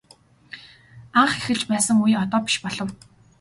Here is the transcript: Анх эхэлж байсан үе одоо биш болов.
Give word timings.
Анх 1.19 1.31
эхэлж 1.39 1.63
байсан 1.71 1.97
үе 2.03 2.15
одоо 2.23 2.39
биш 2.45 2.55
болов. 2.63 2.89